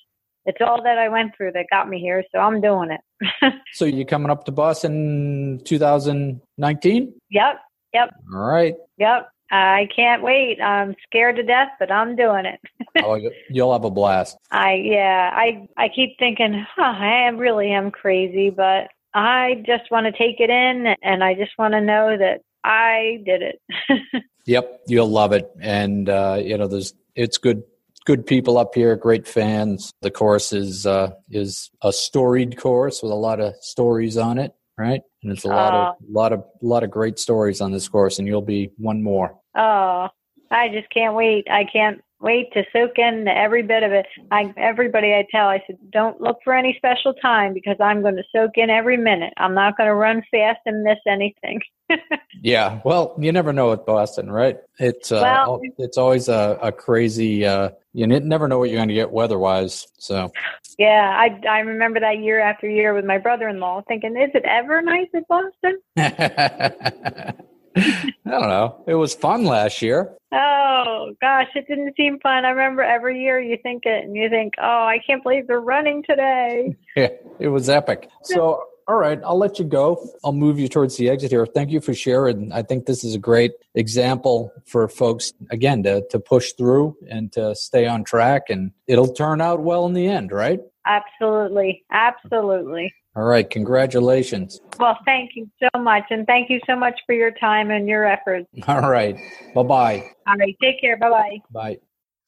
[0.46, 2.24] it's all that I went through that got me here.
[2.32, 3.54] So I'm doing it.
[3.72, 7.14] so you're coming up to Boston 2019?
[7.30, 7.60] Yep.
[7.92, 8.10] Yep.
[8.32, 8.74] All right.
[8.98, 9.28] Yep.
[9.52, 10.60] I can't wait.
[10.60, 12.60] I'm scared to death, but I'm doing it.
[13.04, 14.36] oh, you'll have a blast.
[14.52, 15.30] I yeah.
[15.34, 20.38] I I keep thinking, huh, I really am crazy, but I just want to take
[20.38, 23.61] it in, and I just want to know that I did it.
[24.46, 27.62] Yep, you'll love it, and uh, you know there's it's good
[28.05, 29.92] good people up here, great fans.
[30.01, 34.53] The course is uh, is a storied course with a lot of stories on it,
[34.79, 35.03] right?
[35.23, 38.18] And it's a lot uh, of lot of lot of great stories on this course,
[38.18, 39.37] and you'll be one more.
[39.55, 40.09] Oh,
[40.51, 41.46] I just can't wait!
[41.51, 44.06] I can't wait to soak in every bit of it.
[44.30, 48.16] I everybody I tell, I said, don't look for any special time because I'm going
[48.16, 49.33] to soak in every minute.
[49.37, 51.61] I'm not going to run fast and miss anything.
[52.42, 54.59] yeah, well, you never know with Boston, right?
[54.78, 57.44] It's uh, well, it's always a, a crazy.
[57.44, 59.88] Uh, you never know what you're going to get weather-wise.
[59.98, 60.30] So.
[60.78, 64.80] Yeah, I I remember that year after year with my brother-in-law, thinking, "Is it ever
[64.80, 65.80] nice at Boston?"
[67.80, 68.82] I don't know.
[68.86, 70.12] It was fun last year.
[70.32, 72.44] Oh gosh, it didn't seem fun.
[72.44, 75.60] I remember every year you think it and you think, "Oh, I can't believe they're
[75.60, 78.10] running today." Yeah, it was epic.
[78.24, 80.04] So, all right, I'll let you go.
[80.24, 81.46] I'll move you towards the exit here.
[81.46, 82.52] Thank you for sharing.
[82.52, 87.32] I think this is a great example for folks again to to push through and
[87.32, 90.60] to stay on track and it'll turn out well in the end, right?
[90.87, 91.85] Absolutely.
[91.92, 92.92] Absolutely.
[93.17, 93.48] All right.
[93.48, 94.61] Congratulations.
[94.79, 96.04] Well, thank you so much.
[96.11, 98.46] And thank you so much for your time and your efforts.
[98.69, 99.17] All right.
[99.54, 100.11] Bye bye.
[100.27, 100.56] All right.
[100.63, 100.96] Take care.
[100.96, 101.38] Bye bye.
[101.50, 101.79] Bye.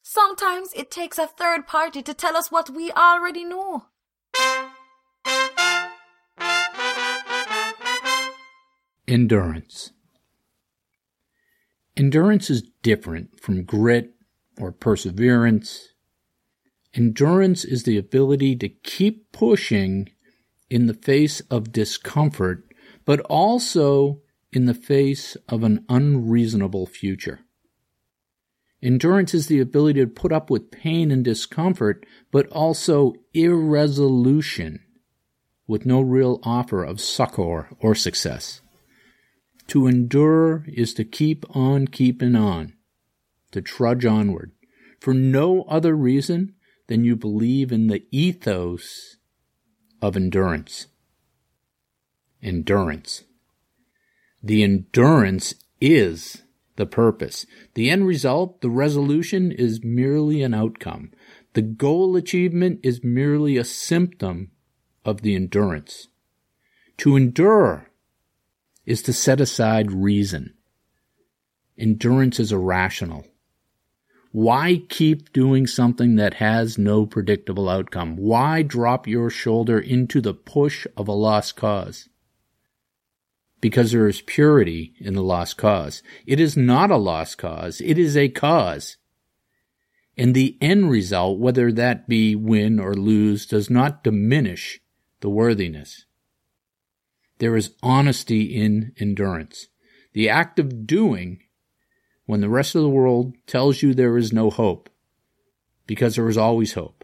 [0.01, 3.85] Sometimes it takes a third party to tell us what we already know.
[9.07, 9.91] Endurance.
[11.95, 14.15] Endurance is different from grit
[14.59, 15.89] or perseverance.
[16.93, 20.09] Endurance is the ability to keep pushing
[20.73, 22.63] in the face of discomfort,
[23.05, 24.19] but also
[24.51, 27.41] in the face of an unreasonable future.
[28.81, 34.79] Endurance is the ability to put up with pain and discomfort, but also irresolution
[35.67, 38.61] with no real offer of succor or success.
[39.67, 42.73] To endure is to keep on keeping on,
[43.51, 44.53] to trudge onward,
[44.99, 46.55] for no other reason
[46.87, 49.17] than you believe in the ethos
[50.03, 50.87] of endurance.
[52.43, 53.23] Endurance.
[54.43, 56.43] The endurance is
[56.75, 57.45] the purpose.
[57.75, 61.11] The end result, the resolution, is merely an outcome.
[61.53, 64.51] The goal achievement is merely a symptom
[65.05, 66.09] of the endurance.
[66.97, 67.89] To endure
[68.85, 70.53] is to set aside reason.
[71.77, 73.25] Endurance is irrational.
[74.33, 78.17] Why keep doing something that has no predictable outcome?
[78.17, 82.09] Why drop your shoulder into the push of a lost cause?
[83.61, 86.01] Because there is purity in the lost cause.
[86.25, 87.79] It is not a lost cause.
[87.79, 88.97] It is a cause.
[90.17, 94.79] And the end result, whether that be win or lose, does not diminish
[95.19, 96.05] the worthiness.
[97.37, 99.67] There is honesty in endurance.
[100.13, 101.43] The act of doing
[102.25, 104.89] when the rest of the world tells you there is no hope,
[105.85, 107.03] because there is always hope.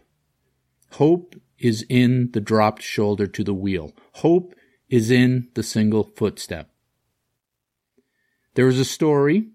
[0.92, 3.92] Hope is in the dropped shoulder to the wheel.
[4.14, 4.54] Hope
[4.88, 6.70] is in the single footstep.
[8.54, 9.50] There is a story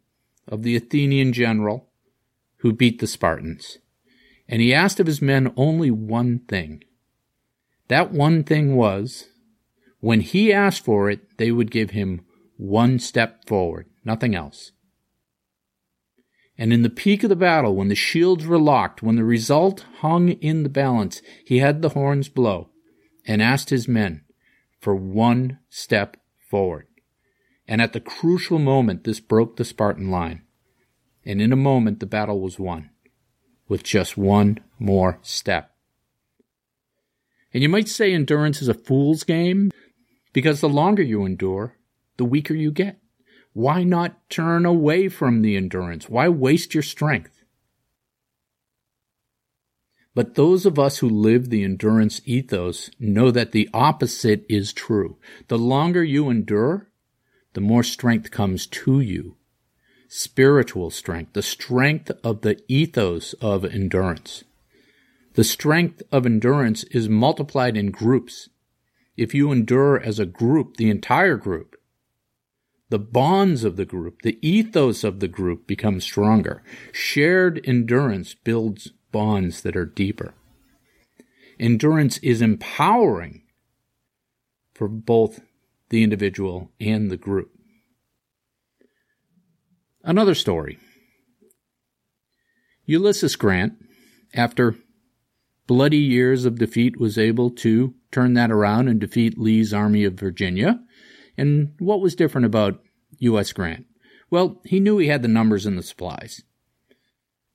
[0.47, 1.89] of the Athenian general
[2.57, 3.79] who beat the Spartans,
[4.47, 6.83] and he asked of his men only one thing.
[7.87, 9.25] That one thing was,
[9.99, 12.21] when he asked for it, they would give him
[12.57, 14.71] one step forward, nothing else.
[16.57, 19.85] And in the peak of the battle, when the shields were locked, when the result
[19.99, 22.69] hung in the balance, he had the horns blow
[23.25, 24.21] and asked his men
[24.79, 26.87] for one step forward.
[27.67, 30.43] And at the crucial moment, this broke the Spartan line.
[31.25, 32.91] And in a moment, the battle was won
[33.67, 35.71] with just one more step.
[37.53, 39.71] And you might say endurance is a fool's game
[40.33, 41.77] because the longer you endure,
[42.17, 42.99] the weaker you get.
[43.55, 46.09] Why not turn away from the endurance?
[46.09, 47.41] Why waste your strength?
[50.13, 55.19] But those of us who live the endurance ethos know that the opposite is true.
[55.47, 56.89] The longer you endure,
[57.53, 59.37] the more strength comes to you.
[60.09, 64.43] Spiritual strength, the strength of the ethos of endurance.
[65.35, 68.49] The strength of endurance is multiplied in groups.
[69.15, 71.77] If you endure as a group, the entire group,
[72.95, 76.63] the bonds of the group, the ethos of the group become stronger.
[76.93, 80.33] Shared endurance builds bonds that are deeper.
[81.59, 83.41] Endurance is empowering
[84.73, 85.41] for both
[85.89, 87.51] the individual and the group.
[90.01, 90.79] Another story.
[92.85, 93.73] Ulysses Grant,
[94.33, 94.77] after
[95.67, 100.13] bloody years of defeat, was able to turn that around and defeat Lee's Army of
[100.13, 100.79] Virginia
[101.37, 102.79] and what was different about
[103.19, 103.51] U.S.
[103.53, 103.85] Grant?
[104.29, 106.41] Well, he knew he had the numbers and the supplies.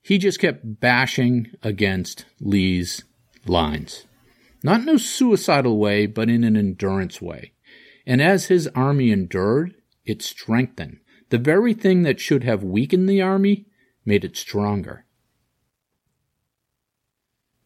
[0.01, 3.03] He just kept bashing against Lee's
[3.45, 4.05] lines.
[4.63, 7.53] Not in a suicidal way, but in an endurance way.
[8.05, 10.99] And as his army endured, it strengthened.
[11.29, 13.67] The very thing that should have weakened the army
[14.05, 15.05] made it stronger.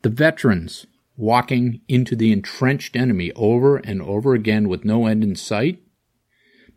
[0.02, 0.86] The veterans
[1.18, 5.82] walking into the entrenched enemy over and over again with no end in sight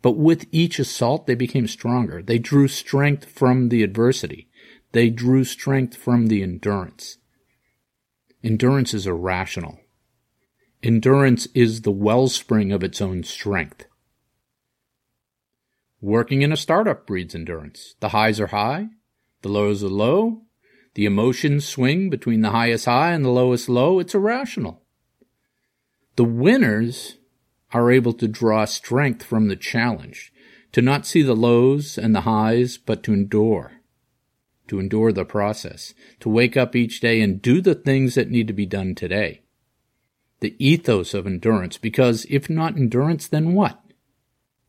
[0.01, 2.21] but with each assault, they became stronger.
[2.21, 4.49] They drew strength from the adversity.
[4.91, 7.17] They drew strength from the endurance.
[8.43, 9.79] Endurance is irrational.
[10.81, 13.85] Endurance is the wellspring of its own strength.
[16.01, 17.95] Working in a startup breeds endurance.
[17.99, 18.87] The highs are high,
[19.41, 20.43] the lows are low,
[20.93, 23.99] the emotions swing between the highest high and the lowest low.
[23.99, 24.81] It's irrational.
[26.15, 27.17] The winners
[27.71, 30.33] are able to draw strength from the challenge,
[30.71, 33.73] to not see the lows and the highs, but to endure,
[34.67, 38.47] to endure the process, to wake up each day and do the things that need
[38.47, 39.41] to be done today.
[40.39, 43.81] The ethos of endurance, because if not endurance, then what?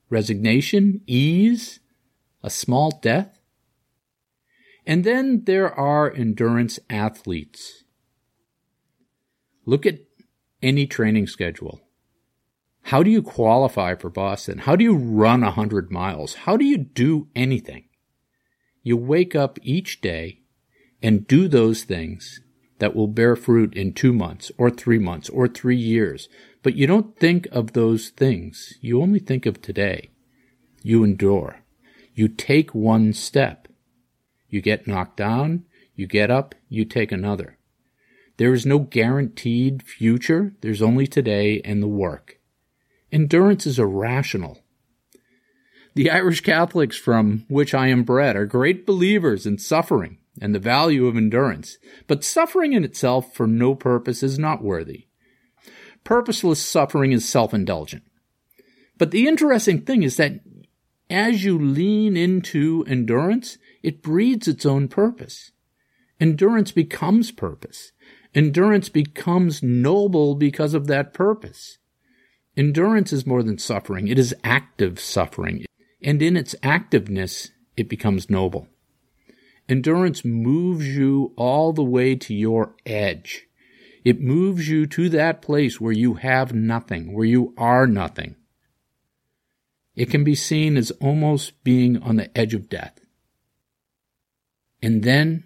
[0.08, 1.02] Resignation?
[1.06, 1.80] Ease?
[2.42, 3.38] A small death?
[4.86, 7.84] And then there are endurance athletes.
[9.64, 10.00] Look at
[10.62, 11.80] any training schedule.
[12.84, 14.58] How do you qualify for Boston?
[14.58, 16.34] How do you run a 100 miles?
[16.34, 17.84] How do you do anything?
[18.82, 20.40] You wake up each day
[21.02, 22.40] and do those things
[22.78, 26.28] that will bear fruit in two months or three months or three years.
[26.62, 28.74] But you don't think of those things.
[28.80, 30.10] You only think of today.
[30.82, 31.60] You endure.
[32.14, 33.68] You take one step.
[34.48, 35.64] You get knocked down.
[35.94, 36.54] You get up.
[36.68, 37.58] You take another.
[38.38, 40.54] There is no guaranteed future.
[40.62, 42.39] There's only today and the work.
[43.12, 44.60] Endurance is irrational.
[45.94, 50.60] The Irish Catholics from which I am bred are great believers in suffering and the
[50.60, 55.06] value of endurance, but suffering in itself for no purpose is not worthy.
[56.04, 58.04] Purposeless suffering is self-indulgent.
[58.96, 60.40] But the interesting thing is that
[61.10, 65.50] as you lean into endurance, it breeds its own purpose.
[66.20, 67.92] Endurance becomes purpose.
[68.34, 71.78] Endurance becomes noble because of that purpose.
[72.56, 74.08] Endurance is more than suffering.
[74.08, 75.64] It is active suffering.
[76.02, 78.68] And in its activeness, it becomes noble.
[79.68, 83.46] Endurance moves you all the way to your edge.
[84.04, 88.34] It moves you to that place where you have nothing, where you are nothing.
[89.94, 92.98] It can be seen as almost being on the edge of death.
[94.82, 95.44] And then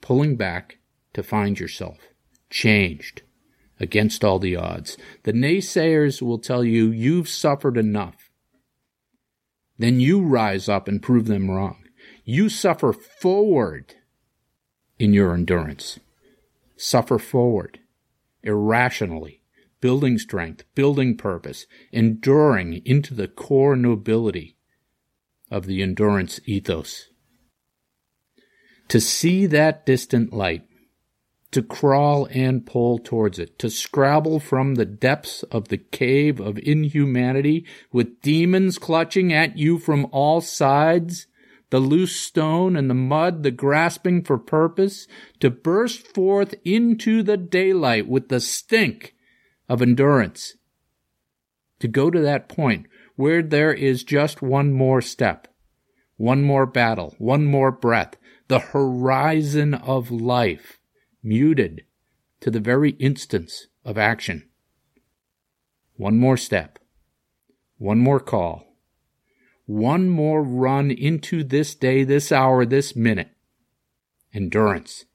[0.00, 0.78] pulling back
[1.14, 1.98] to find yourself
[2.50, 3.22] changed
[3.78, 4.96] against all the odds.
[5.24, 8.30] The naysayers will tell you you've suffered enough.
[9.78, 11.84] Then you rise up and prove them wrong.
[12.24, 13.94] You suffer forward
[14.98, 15.98] in your endurance.
[16.76, 17.80] Suffer forward
[18.42, 19.42] irrationally,
[19.80, 24.56] building strength, building purpose, enduring into the core nobility
[25.50, 27.08] of the endurance ethos.
[28.88, 30.65] To see that distant light,
[31.52, 36.58] to crawl and pull towards it, to scrabble from the depths of the cave of
[36.58, 41.26] inhumanity with demons clutching at you from all sides,
[41.70, 45.06] the loose stone and the mud, the grasping for purpose,
[45.40, 49.14] to burst forth into the daylight with the stink
[49.68, 50.54] of endurance.
[51.80, 52.86] To go to that point
[53.16, 55.48] where there is just one more step,
[56.16, 58.16] one more battle, one more breath,
[58.48, 60.78] the horizon of life
[61.26, 61.84] muted
[62.40, 64.48] to the very instance of action.
[65.96, 66.78] One more step,
[67.78, 68.76] one more call,
[69.66, 73.30] one more run into this day, this hour, this minute.
[74.32, 75.06] Endurance.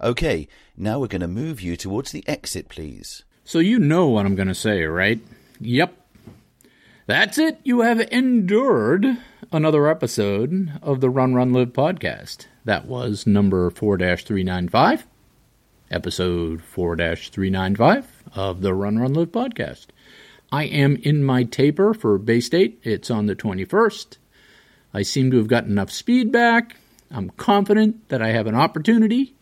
[0.00, 3.24] Okay, now we're going to move you towards the exit, please.
[3.44, 5.20] So you know what I'm going to say, right?
[5.60, 5.94] Yep.
[7.06, 7.58] That's it.
[7.64, 9.06] You have endured
[9.50, 12.46] another episode of the Run Run Live podcast.
[12.64, 15.06] That was number 4 395,
[15.90, 19.86] episode 4 395 of the Run Run Live podcast.
[20.52, 22.80] I am in my taper for Bay State.
[22.82, 24.18] It's on the 21st.
[24.92, 26.76] I seem to have gotten enough speed back.
[27.10, 29.34] I'm confident that I have an opportunity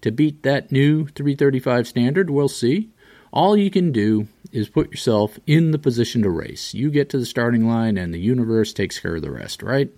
[0.00, 2.30] to beat that new 335 standard.
[2.30, 2.90] We'll see.
[3.32, 6.74] All you can do is put yourself in the position to race.
[6.74, 9.90] You get to the starting line, and the universe takes care of the rest, right?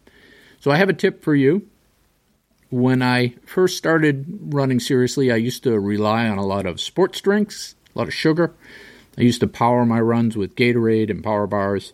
[0.58, 1.68] So, I have a tip for you.
[2.70, 7.20] When I first started running seriously, I used to rely on a lot of sports
[7.20, 8.54] drinks, a lot of sugar.
[9.18, 11.92] I used to power my runs with Gatorade and power bars,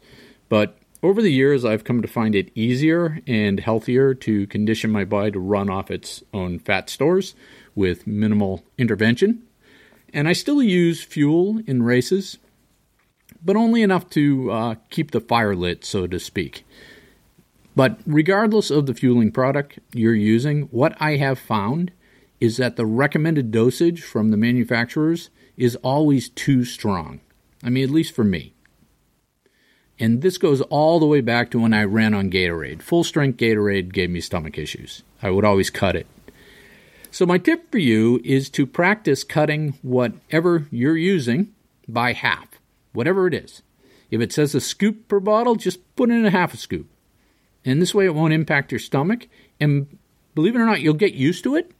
[0.51, 5.07] but over the years I've come to find it easier and healthier to condition my
[5.07, 7.35] body to run off its own fat stores
[7.75, 9.45] with minimal intervention.
[10.13, 12.37] And I still use fuel in races,
[13.43, 16.65] but only enough to uh, keep the fire lit, so to speak.
[17.77, 21.93] But regardless of the fueling product you're using, what I have found
[22.41, 27.21] is that the recommended dosage from the manufacturers is always too strong.
[27.63, 28.55] I mean, at least for me.
[29.99, 32.83] And this goes all the way back to when I ran on Gatorade.
[32.83, 35.03] Full strength Gatorade gave me stomach issues.
[35.23, 36.07] I would always cut it.
[37.11, 41.55] So, my tip for you is to practice cutting whatever you're using
[41.89, 42.49] by half,
[42.93, 43.63] whatever it is.
[44.11, 46.89] If it says a scoop per bottle, just put in a half a scoop.
[47.67, 49.29] And this way it won't impact your stomach.
[49.61, 49.99] And
[50.35, 51.73] believe it or not, you'll get used to it.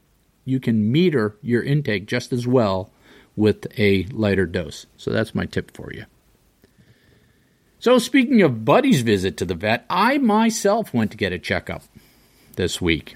[0.45, 2.91] You can meter your intake just as well
[3.35, 4.85] with a lighter dose.
[4.97, 6.05] So that's my tip for you.
[7.79, 11.83] So, speaking of Buddy's visit to the vet, I myself went to get a checkup
[12.55, 13.15] this week.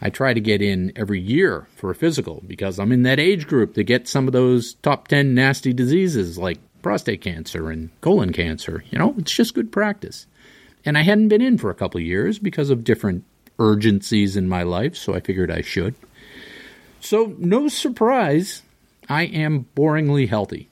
[0.00, 3.46] I try to get in every year for a physical because I'm in that age
[3.46, 8.32] group to get some of those top 10 nasty diseases like prostate cancer and colon
[8.32, 8.84] cancer.
[8.90, 10.26] You know, it's just good practice.
[10.84, 13.24] And I hadn't been in for a couple years because of different
[13.58, 15.94] urgencies in my life, so I figured I should.
[17.00, 18.62] So, no surprise,
[19.08, 20.68] I am boringly healthy.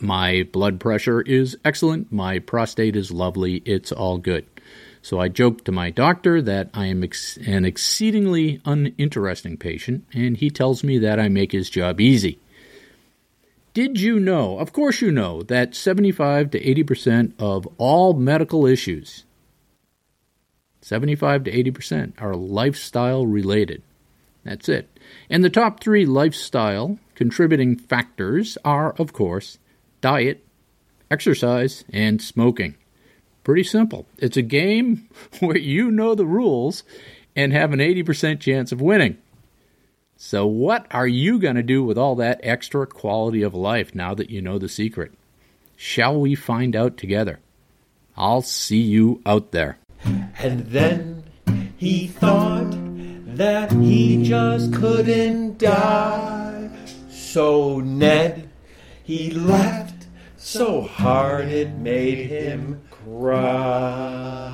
[0.00, 2.10] My blood pressure is excellent.
[2.10, 3.56] My prostate is lovely.
[3.66, 4.46] It's all good.
[5.02, 10.36] So I joked to my doctor that I am ex- an exceedingly uninteresting patient, and
[10.36, 12.38] he tells me that I make his job easy.
[13.72, 19.24] Did you know, of course you know, that 75 to 80% of all medical issues,
[20.80, 23.82] 75 to 80%, are lifestyle related?
[24.44, 24.98] That's it.
[25.28, 29.58] And the top three lifestyle contributing factors are, of course,
[30.00, 30.44] diet,
[31.10, 32.74] exercise, and smoking.
[33.44, 34.06] Pretty simple.
[34.18, 35.08] It's a game
[35.40, 36.82] where you know the rules
[37.36, 39.18] and have an 80% chance of winning.
[40.22, 44.12] So, what are you going to do with all that extra quality of life now
[44.12, 45.12] that you know the secret?
[45.76, 47.40] Shall we find out together?
[48.18, 49.78] I'll see you out there.
[50.38, 51.24] And then
[51.78, 52.70] he thought
[53.34, 56.68] that he just couldn't die.
[57.08, 58.50] So Ned,
[59.02, 60.06] he laughed
[60.36, 64.50] so hard it made him cry.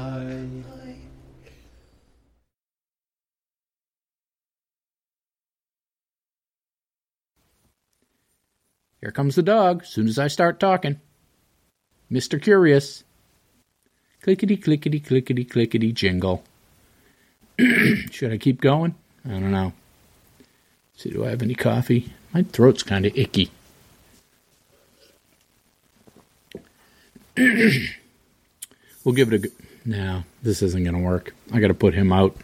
[9.07, 10.99] Here comes the dog, soon as I start talking.
[12.11, 12.43] Mr.
[12.43, 13.05] Curious.
[14.21, 16.43] Clickety, clickety, clickety, clickety, jingle.
[18.11, 18.97] Should I keep going?
[19.25, 19.73] I don't know.
[20.97, 22.13] see, do I have any coffee?
[22.35, 23.53] My throat's kind of icky.
[27.37, 29.39] we'll give it a.
[29.39, 29.55] Go-
[29.85, 31.33] no, this isn't going to work.
[31.53, 32.37] I got to put him out.